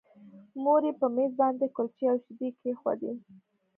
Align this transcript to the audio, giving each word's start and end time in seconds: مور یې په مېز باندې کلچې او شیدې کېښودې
مور 0.63 0.81
یې 0.87 0.93
په 0.99 1.07
مېز 1.15 1.31
باندې 1.41 1.65
کلچې 1.75 2.05
او 2.11 2.17
شیدې 2.23 2.49
کېښودې 2.59 3.11